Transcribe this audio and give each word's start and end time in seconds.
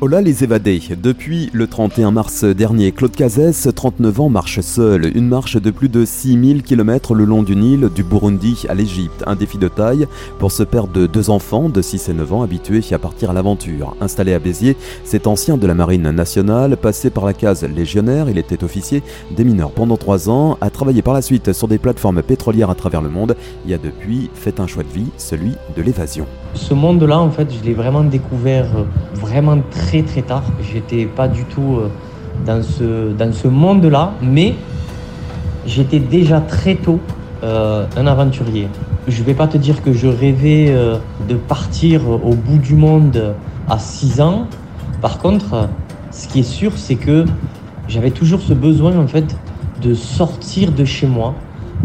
Hola 0.00 0.20
les 0.20 0.44
évadés. 0.44 0.80
Depuis 1.02 1.50
le 1.52 1.66
31 1.66 2.12
mars 2.12 2.44
dernier, 2.44 2.92
Claude 2.92 3.10
Cazès, 3.10 3.68
39 3.74 4.20
ans, 4.20 4.28
marche 4.28 4.60
seul. 4.60 5.10
Une 5.16 5.26
marche 5.26 5.56
de 5.56 5.72
plus 5.72 5.88
de 5.88 6.04
6000 6.04 6.62
km 6.62 7.16
le 7.16 7.24
long 7.24 7.42
du 7.42 7.56
Nil, 7.56 7.88
du 7.92 8.04
Burundi 8.04 8.64
à 8.68 8.74
l'Égypte. 8.74 9.24
Un 9.26 9.34
défi 9.34 9.58
de 9.58 9.66
taille 9.66 10.06
pour 10.38 10.52
ce 10.52 10.62
père 10.62 10.86
de 10.86 11.08
deux 11.08 11.30
enfants 11.30 11.68
de 11.68 11.82
6 11.82 12.10
et 12.10 12.12
9 12.12 12.32
ans 12.32 12.42
habitués 12.42 12.84
à 12.92 12.98
partir 13.00 13.30
à 13.30 13.32
l'aventure. 13.32 13.96
Installé 14.00 14.34
à 14.34 14.38
Béziers, 14.38 14.76
cet 15.02 15.26
ancien 15.26 15.56
de 15.56 15.66
la 15.66 15.74
Marine 15.74 16.12
nationale, 16.12 16.76
passé 16.76 17.10
par 17.10 17.24
la 17.24 17.32
case 17.32 17.64
légionnaire, 17.64 18.30
il 18.30 18.38
était 18.38 18.62
officier 18.62 19.02
des 19.32 19.42
mineurs 19.42 19.72
pendant 19.72 19.96
3 19.96 20.30
ans, 20.30 20.58
a 20.60 20.70
travaillé 20.70 21.02
par 21.02 21.14
la 21.14 21.22
suite 21.22 21.52
sur 21.52 21.66
des 21.66 21.78
plateformes 21.78 22.22
pétrolières 22.22 22.70
à 22.70 22.76
travers 22.76 23.02
le 23.02 23.08
monde 23.08 23.34
et 23.68 23.74
a 23.74 23.78
depuis 23.78 24.30
fait 24.32 24.60
un 24.60 24.68
choix 24.68 24.84
de 24.84 24.92
vie, 24.96 25.08
celui 25.16 25.54
de 25.76 25.82
l'évasion. 25.82 26.26
Ce 26.54 26.72
monde-là, 26.72 27.18
en 27.18 27.30
fait, 27.30 27.48
je 27.52 27.64
l'ai 27.64 27.74
vraiment 27.74 28.04
découvert 28.04 28.66
euh, 28.76 28.84
vraiment 29.14 29.58
très 29.70 29.87
très 30.02 30.22
tard. 30.22 30.44
J'étais 30.60 31.06
pas 31.06 31.28
du 31.28 31.44
tout 31.44 31.78
euh, 31.78 31.88
dans 32.46 32.62
ce, 32.62 33.12
dans 33.12 33.32
ce 33.32 33.48
monde-là, 33.48 34.12
mais 34.22 34.54
j'étais 35.66 35.98
déjà 35.98 36.40
très 36.40 36.74
tôt 36.76 37.00
euh, 37.42 37.86
un 37.96 38.06
aventurier. 38.06 38.68
Je 39.06 39.22
vais 39.22 39.34
pas 39.34 39.46
te 39.46 39.56
dire 39.56 39.82
que 39.82 39.92
je 39.92 40.06
rêvais 40.06 40.74
de 41.28 41.34
partir 41.34 42.02
au 42.10 42.34
bout 42.34 42.58
du 42.58 42.74
monde 42.74 43.34
à 43.68 43.78
6 43.78 44.20
ans. 44.20 44.46
Par 45.00 45.18
contre, 45.18 45.68
ce 46.10 46.28
qui 46.28 46.40
est 46.40 46.50
sûr, 46.58 46.72
c'est 46.76 46.96
que 46.96 47.24
j'avais 47.88 48.10
toujours 48.10 48.40
ce 48.42 48.52
besoin 48.52 48.94
en 48.98 49.06
fait 49.06 49.34
de 49.80 49.94
sortir 49.94 50.72
de 50.72 50.84
chez 50.84 51.06
moi, 51.06 51.34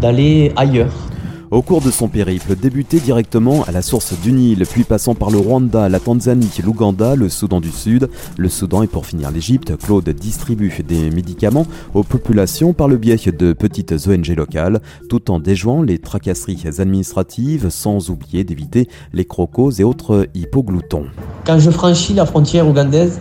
d'aller 0.00 0.52
ailleurs. 0.56 1.09
Au 1.50 1.62
cours 1.62 1.80
de 1.80 1.90
son 1.90 2.06
périple, 2.06 2.54
débuté 2.54 3.00
directement 3.00 3.64
à 3.64 3.72
la 3.72 3.82
source 3.82 4.14
du 4.20 4.30
Nil, 4.30 4.64
puis 4.70 4.84
passant 4.84 5.16
par 5.16 5.32
le 5.32 5.38
Rwanda, 5.38 5.88
la 5.88 5.98
Tanzanie, 5.98 6.48
l'Ouganda, 6.64 7.16
le 7.16 7.28
Soudan 7.28 7.60
du 7.60 7.72
Sud, 7.72 8.08
le 8.38 8.48
Soudan 8.48 8.84
et 8.84 8.86
pour 8.86 9.04
finir 9.04 9.32
l'Égypte, 9.32 9.76
Claude 9.76 10.08
distribue 10.10 10.72
des 10.86 11.10
médicaments 11.10 11.66
aux 11.92 12.04
populations 12.04 12.72
par 12.72 12.86
le 12.86 12.98
biais 12.98 13.16
de 13.16 13.52
petites 13.52 13.92
ONG 14.06 14.28
locales, 14.28 14.80
tout 15.08 15.32
en 15.32 15.40
déjouant 15.40 15.82
les 15.82 15.98
tracasseries 15.98 16.62
administratives, 16.78 17.68
sans 17.68 18.10
oublier 18.10 18.44
d'éviter 18.44 18.88
les 19.12 19.24
crocos 19.24 19.80
et 19.80 19.82
autres 19.82 20.28
hypogloutons. 20.36 21.06
Quand 21.44 21.58
je 21.58 21.70
franchis 21.70 22.14
la 22.14 22.26
frontière 22.26 22.68
ougandaise, 22.68 23.20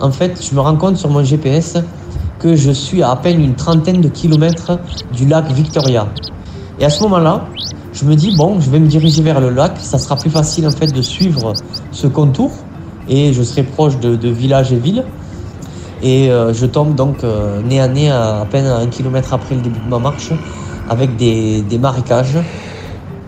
en 0.00 0.10
fait, 0.10 0.44
je 0.44 0.52
me 0.52 0.60
rends 0.60 0.76
compte 0.76 0.96
sur 0.96 1.10
mon 1.10 1.22
GPS 1.22 1.78
que 2.40 2.56
je 2.56 2.72
suis 2.72 3.04
à 3.04 3.12
à 3.12 3.16
peine 3.16 3.40
une 3.40 3.54
trentaine 3.54 4.00
de 4.00 4.08
kilomètres 4.08 4.80
du 5.12 5.26
lac 5.26 5.48
Victoria. 5.52 6.08
Et 6.80 6.84
à 6.84 6.90
ce 6.90 7.02
moment-là, 7.04 7.48
je 7.98 8.04
me 8.04 8.14
dis, 8.14 8.36
bon, 8.36 8.60
je 8.60 8.70
vais 8.70 8.78
me 8.78 8.86
diriger 8.86 9.22
vers 9.22 9.40
le 9.40 9.50
lac, 9.50 9.72
ça 9.80 9.98
sera 9.98 10.14
plus 10.14 10.30
facile 10.30 10.66
en 10.68 10.70
fait 10.70 10.92
de 10.92 11.02
suivre 11.02 11.52
ce 11.90 12.06
contour 12.06 12.52
et 13.08 13.32
je 13.32 13.42
serai 13.42 13.64
proche 13.64 13.98
de, 13.98 14.28
villages 14.28 14.72
et 14.72 14.76
villes. 14.76 15.04
Et 16.00 16.30
euh, 16.30 16.54
je 16.54 16.64
tombe 16.66 16.94
donc 16.94 17.24
euh, 17.24 17.60
nez 17.60 17.80
à 17.80 17.88
nez 17.88 18.08
à, 18.08 18.46
peine 18.48 18.66
un 18.66 18.86
kilomètre 18.86 19.34
après 19.34 19.56
le 19.56 19.62
début 19.62 19.80
de 19.80 19.88
ma 19.88 19.98
marche 19.98 20.30
avec 20.88 21.16
des, 21.16 21.62
des 21.62 21.78
marécages. 21.78 22.38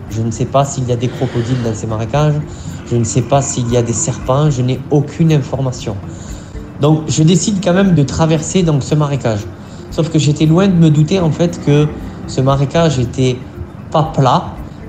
Je 0.09 0.21
ne 0.21 0.31
sais 0.31 0.45
pas 0.45 0.63
s'il 0.63 0.87
y 0.87 0.93
a 0.93 0.95
des 0.95 1.09
crocodiles 1.09 1.61
dans 1.65 1.73
ces 1.73 1.87
marécages, 1.87 2.35
je 2.89 2.95
ne 2.95 3.03
sais 3.03 3.23
pas 3.23 3.41
s'il 3.41 3.69
y 3.71 3.75
a 3.75 3.81
des 3.81 3.93
serpents, 3.93 4.49
je 4.49 4.61
n'ai 4.61 4.79
aucune 4.89 5.33
information. 5.33 5.97
Donc 6.79 7.03
je 7.09 7.23
décide 7.23 7.61
quand 7.61 7.73
même 7.73 7.93
de 7.93 8.03
traverser 8.03 8.63
donc 8.63 8.83
ce 8.83 8.95
marécage. 8.95 9.41
Sauf 9.89 10.09
que 10.09 10.17
j'étais 10.17 10.45
loin 10.45 10.69
de 10.69 10.75
me 10.75 10.89
douter 10.89 11.19
en 11.19 11.31
fait 11.31 11.59
que 11.65 11.87
ce 12.27 12.39
marécage 12.39 12.99
était 12.99 13.37
pas 13.91 14.03
plat, 14.15 14.45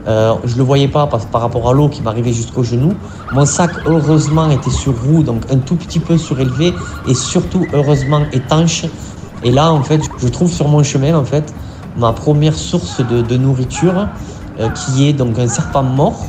euh, 0.06 0.34
je 0.44 0.56
le 0.56 0.62
voyais 0.62 0.88
pas 0.88 1.06
par, 1.06 1.24
par 1.26 1.40
rapport 1.40 1.68
à 1.68 1.72
l'eau 1.72 1.88
qui 1.88 2.02
m'arrivait 2.02 2.32
jusqu'au 2.32 2.64
genou. 2.64 2.94
Mon 3.32 3.46
sac, 3.46 3.70
heureusement, 3.86 4.50
était 4.50 4.70
sur 4.70 4.94
roue, 5.02 5.22
donc 5.22 5.42
un 5.50 5.58
tout 5.58 5.76
petit 5.76 6.00
peu 6.00 6.18
surélevé 6.18 6.74
et 7.08 7.14
surtout, 7.14 7.66
heureusement, 7.72 8.22
étanche. 8.32 8.84
Et 9.44 9.50
là, 9.50 9.72
en 9.72 9.82
fait, 9.82 10.00
je 10.18 10.28
trouve 10.28 10.50
sur 10.50 10.68
mon 10.68 10.82
chemin, 10.82 11.16
en 11.16 11.24
fait, 11.24 11.52
ma 11.96 12.12
première 12.12 12.54
source 12.54 13.00
de, 13.00 13.36
nourriture, 13.36 14.08
euh, 14.60 14.68
qui 14.70 15.08
est 15.08 15.12
donc 15.12 15.38
un 15.38 15.48
serpent 15.48 15.82
mort. 15.82 16.26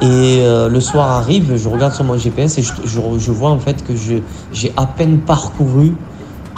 Et 0.00 0.06
euh, 0.40 0.68
le 0.68 0.80
soir 0.80 1.10
arrive, 1.10 1.56
je 1.56 1.68
regarde 1.68 1.92
sur 1.92 2.04
mon 2.04 2.16
GPS 2.16 2.58
et 2.58 2.62
je, 2.62 2.72
je 2.84 3.32
vois 3.32 3.50
en 3.50 3.58
fait 3.58 3.84
que 3.84 3.94
j'ai 3.96 4.72
à 4.76 4.86
peine 4.86 5.18
parcouru 5.18 5.96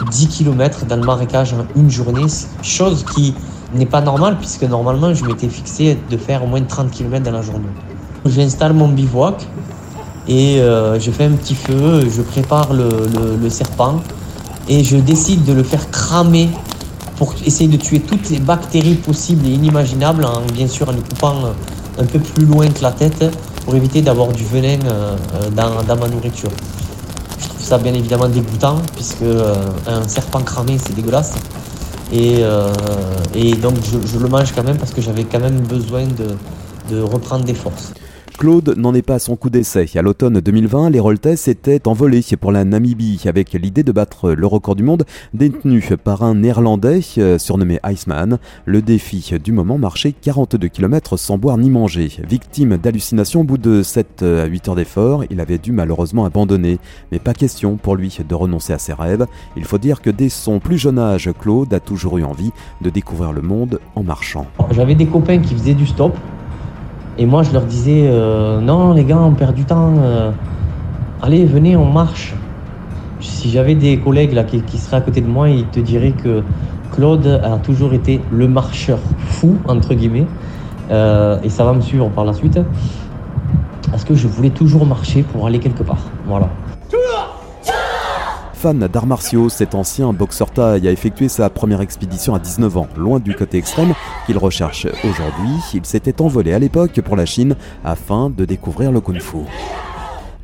10 0.04 0.28
km 0.28 0.86
dans 0.86 0.96
le 0.96 1.04
marécage 1.04 1.54
en 1.54 1.66
une 1.78 1.90
journée, 1.90 2.26
chose 2.62 3.04
qui 3.14 3.34
n'est 3.74 3.86
pas 3.86 4.00
normal 4.00 4.36
puisque 4.38 4.64
normalement 4.64 5.14
je 5.14 5.24
m'étais 5.24 5.48
fixé 5.48 5.98
de 6.10 6.16
faire 6.16 6.44
au 6.44 6.46
moins 6.46 6.62
30 6.62 6.90
km 6.90 7.24
dans 7.24 7.32
la 7.32 7.42
journée. 7.42 7.68
J'installe 8.26 8.72
mon 8.72 8.88
bivouac 8.88 9.46
et 10.28 10.60
euh, 10.60 10.98
je 11.00 11.10
fais 11.10 11.24
un 11.24 11.32
petit 11.32 11.54
feu, 11.54 12.08
je 12.08 12.22
prépare 12.22 12.72
le, 12.72 13.50
serpent 13.50 14.00
et 14.68 14.84
je 14.84 14.96
décide 14.96 15.44
de 15.44 15.52
le 15.52 15.62
faire 15.62 15.90
cramer 15.90 16.48
pour 17.16 17.34
essayer 17.44 17.68
de 17.68 17.76
tuer 17.76 18.00
toutes 18.00 18.30
les 18.30 18.38
bactéries 18.38 18.94
possibles 18.94 19.46
et 19.46 19.50
inimaginables, 19.50 20.24
en, 20.24 20.42
bien 20.52 20.68
sûr 20.68 20.88
en 20.88 20.92
le 20.92 21.00
coupant 21.00 21.34
un 21.98 22.04
peu 22.04 22.18
plus 22.18 22.46
loin 22.46 22.68
que 22.68 22.82
la 22.82 22.92
tête 22.92 23.24
pour 23.64 23.74
éviter 23.74 24.02
d'avoir 24.02 24.28
du 24.28 24.44
venin 24.44 24.78
euh, 24.86 25.16
dans, 25.52 25.82
dans, 25.82 25.96
ma 25.96 26.08
nourriture. 26.08 26.50
Je 27.38 27.48
trouve 27.48 27.62
ça 27.62 27.78
bien 27.78 27.94
évidemment 27.94 28.28
dégoûtant 28.28 28.76
puisque 28.94 29.22
euh, 29.22 29.54
un 29.86 30.06
serpent 30.08 30.40
cramé 30.40 30.78
c'est 30.78 30.94
dégueulasse. 30.94 31.34
Euh, 32.12 32.72
et, 33.34 33.54
donc 33.54 33.76
je, 33.84 34.18
le 34.18 34.28
mange 34.28 34.52
quand 34.52 34.64
même 34.64 34.78
parce 34.78 34.92
que 34.92 35.00
j'avais 35.00 35.24
quand 35.24 35.40
même 35.40 35.60
besoin 35.60 36.06
de 36.06 37.00
reprendre 37.00 37.44
des 37.44 37.54
forces. 37.54 37.92
Claude 38.40 38.74
n'en 38.78 38.94
est 38.94 39.02
pas 39.02 39.16
à 39.16 39.18
son 39.18 39.36
coup 39.36 39.50
d'essai. 39.50 39.86
À 39.96 40.00
l'automne 40.00 40.40
2020, 40.40 40.88
les 40.88 40.98
Roltes 40.98 41.36
s'étaient 41.36 41.86
envolés 41.86 42.24
pour 42.40 42.52
la 42.52 42.64
Namibie 42.64 43.20
avec 43.26 43.52
l'idée 43.52 43.82
de 43.82 43.92
battre 43.92 44.32
le 44.32 44.46
record 44.46 44.76
du 44.76 44.82
monde 44.82 45.04
détenu 45.34 45.84
par 46.02 46.22
un 46.22 46.36
néerlandais 46.36 47.00
euh, 47.18 47.36
surnommé 47.36 47.80
Iceman. 47.84 48.38
Le 48.64 48.80
défi 48.80 49.34
du 49.44 49.52
moment 49.52 49.76
marchait 49.76 50.12
42 50.12 50.68
km 50.68 51.18
sans 51.18 51.36
boire 51.36 51.58
ni 51.58 51.68
manger. 51.68 52.10
Victime 52.26 52.78
d'hallucinations 52.78 53.42
au 53.42 53.44
bout 53.44 53.58
de 53.58 53.82
7 53.82 54.22
à 54.22 54.46
8 54.46 54.68
heures 54.68 54.74
d'effort, 54.74 55.24
il 55.28 55.38
avait 55.38 55.58
dû 55.58 55.72
malheureusement 55.72 56.24
abandonner. 56.24 56.78
Mais 57.12 57.18
pas 57.18 57.34
question 57.34 57.76
pour 57.76 57.94
lui 57.94 58.20
de 58.26 58.34
renoncer 58.34 58.72
à 58.72 58.78
ses 58.78 58.94
rêves. 58.94 59.26
Il 59.58 59.64
faut 59.64 59.76
dire 59.76 60.00
que 60.00 60.08
dès 60.08 60.30
son 60.30 60.60
plus 60.60 60.78
jeune 60.78 60.98
âge, 60.98 61.28
Claude 61.38 61.74
a 61.74 61.80
toujours 61.80 62.16
eu 62.16 62.24
envie 62.24 62.52
de 62.80 62.88
découvrir 62.88 63.34
le 63.34 63.42
monde 63.42 63.80
en 63.96 64.02
marchant. 64.02 64.46
J'avais 64.70 64.94
des 64.94 65.04
copains 65.04 65.40
qui 65.40 65.52
faisaient 65.52 65.74
du 65.74 65.86
stop 65.86 66.16
et 67.20 67.26
moi, 67.26 67.42
je 67.42 67.52
leur 67.52 67.66
disais, 67.66 68.06
euh, 68.06 68.62
non, 68.62 68.94
les 68.94 69.04
gars, 69.04 69.20
on 69.20 69.34
perd 69.34 69.54
du 69.54 69.66
temps. 69.66 69.92
Euh, 69.98 70.30
allez, 71.20 71.44
venez, 71.44 71.76
on 71.76 71.84
marche. 71.84 72.32
Si 73.20 73.50
j'avais 73.50 73.74
des 73.74 73.98
collègues 73.98 74.34
qui, 74.66 74.78
seraient 74.78 74.96
à 74.96 75.00
côté 75.02 75.20
de 75.20 75.26
moi, 75.26 75.50
ils 75.50 75.66
te 75.66 75.80
diraient 75.80 76.12
que 76.12 76.42
Claude 76.92 77.26
a 77.44 77.58
toujours 77.58 77.92
été 77.92 78.22
le 78.32 78.48
marcheur 78.48 78.98
fou, 79.18 79.58
entre 79.68 79.92
guillemets. 79.92 80.26
Euh, 80.90 81.38
et 81.44 81.50
ça 81.50 81.62
va 81.62 81.74
me 81.74 81.82
suivre 81.82 82.08
par 82.08 82.24
la 82.24 82.32
suite. 82.32 82.58
Parce 83.90 84.04
que 84.04 84.14
je 84.14 84.26
voulais 84.26 84.48
toujours 84.48 84.86
marcher 84.86 85.22
pour 85.22 85.46
aller 85.46 85.58
quelque 85.58 85.82
part. 85.82 86.00
Voilà. 86.26 86.48
Fan 88.60 88.78
d'arts 88.78 89.06
martiaux, 89.06 89.48
cet 89.48 89.74
ancien 89.74 90.12
boxeur 90.12 90.50
taille 90.50 90.86
a 90.86 90.92
effectué 90.92 91.30
sa 91.30 91.48
première 91.48 91.80
expédition 91.80 92.34
à 92.34 92.38
19 92.38 92.76
ans. 92.76 92.88
Loin 92.94 93.18
du 93.18 93.34
côté 93.34 93.56
extrême 93.56 93.94
qu'il 94.26 94.36
recherche 94.36 94.86
aujourd'hui, 95.02 95.54
il 95.72 95.86
s'était 95.86 96.20
envolé 96.20 96.52
à 96.52 96.58
l'époque 96.58 97.00
pour 97.00 97.16
la 97.16 97.24
Chine 97.24 97.56
afin 97.86 98.28
de 98.28 98.44
découvrir 98.44 98.92
le 98.92 99.00
kung-fu. 99.00 99.46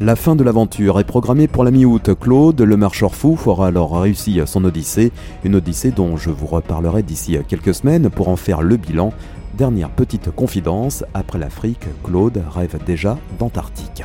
La 0.00 0.16
fin 0.16 0.34
de 0.34 0.42
l'aventure 0.42 0.98
est 0.98 1.04
programmée 1.04 1.46
pour 1.46 1.62
la 1.62 1.70
mi-août. 1.70 2.08
Claude, 2.18 2.58
le 2.58 2.76
marcheur 2.78 3.14
fou, 3.14 3.38
aura 3.44 3.66
alors 3.66 4.00
réussi 4.00 4.40
son 4.46 4.64
odyssée, 4.64 5.12
une 5.44 5.56
odyssée 5.56 5.90
dont 5.90 6.16
je 6.16 6.30
vous 6.30 6.46
reparlerai 6.46 7.02
d'ici 7.02 7.36
quelques 7.46 7.74
semaines 7.74 8.08
pour 8.08 8.30
en 8.30 8.36
faire 8.36 8.62
le 8.62 8.78
bilan. 8.78 9.12
Dernière 9.58 9.90
petite 9.90 10.30
confidence, 10.30 11.04
après 11.12 11.38
l'Afrique, 11.38 11.84
Claude 12.02 12.42
rêve 12.50 12.78
déjà 12.86 13.18
d'Antarctique. 13.38 14.04